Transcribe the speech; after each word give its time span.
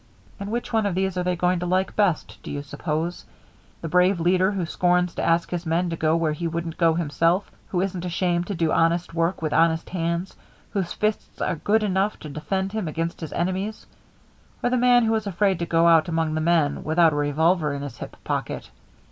And 0.39 0.51
which 0.51 0.73
one 0.73 0.87
of 0.87 0.95
these 0.95 1.15
are 1.15 1.21
they 1.21 1.35
going 1.35 1.59
to 1.59 1.67
like 1.67 1.95
best, 1.95 2.39
do 2.41 2.49
you 2.49 2.63
suppose 2.63 3.23
the 3.81 3.87
brave 3.87 4.19
leader 4.19 4.49
who 4.53 4.65
scorns 4.65 5.13
to 5.13 5.23
ask 5.23 5.51
his 5.51 5.63
men 5.63 5.91
to 5.91 5.95
go 5.95 6.15
where 6.15 6.33
he 6.33 6.47
wouldn't 6.47 6.79
go 6.79 6.95
himself, 6.95 7.51
who 7.67 7.81
isn't 7.81 8.03
ashamed 8.03 8.47
to 8.47 8.55
do 8.55 8.71
honest 8.71 9.13
work 9.13 9.43
with 9.43 9.53
honest 9.53 9.91
hands, 9.91 10.35
whose 10.71 10.91
fists 10.91 11.39
are 11.39 11.55
good 11.57 11.83
enough 11.83 12.17
to 12.21 12.29
defend 12.29 12.71
him 12.71 12.87
against 12.87 13.21
his 13.21 13.31
enemies; 13.33 13.85
or 14.63 14.71
the 14.71 14.75
man 14.75 15.03
who 15.05 15.13
is 15.13 15.27
afraid 15.27 15.59
to 15.59 15.67
go 15.67 15.85
out 15.87 16.07
among 16.09 16.33
the 16.33 16.41
men 16.41 16.83
without 16.83 17.13
a 17.13 17.15
revolver 17.15 17.71
in 17.71 17.83
his 17.83 17.99
hip 17.99 18.17
pocket? 18.23 18.71